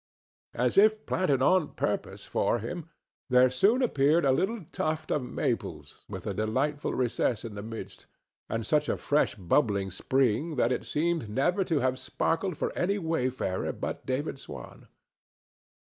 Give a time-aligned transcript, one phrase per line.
[0.55, 2.89] As if planted on purpose for him,
[3.29, 8.07] there soon appeared a little tuft of maples with a delightful recess in the midst,
[8.49, 12.97] and such a fresh bubbling spring that it seemed never to have sparkled for any
[12.97, 14.87] wayfarer but David Swan.